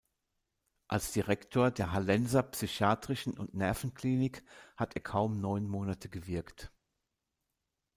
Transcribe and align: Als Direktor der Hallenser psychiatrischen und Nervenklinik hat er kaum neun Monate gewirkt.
Als 0.87 1.11
Direktor 1.11 1.69
der 1.69 1.91
Hallenser 1.91 2.41
psychiatrischen 2.41 3.37
und 3.37 3.53
Nervenklinik 3.53 4.43
hat 4.75 4.95
er 4.95 5.01
kaum 5.01 5.39
neun 5.39 5.67
Monate 5.67 6.09
gewirkt. 6.09 6.71